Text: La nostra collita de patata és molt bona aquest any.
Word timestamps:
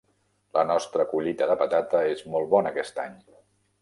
La 0.57 0.61
nostra 0.69 1.05
collita 1.11 1.49
de 1.51 1.57
patata 1.59 2.03
és 2.15 2.25
molt 2.37 2.51
bona 2.55 2.73
aquest 2.77 3.03
any. 3.05 3.15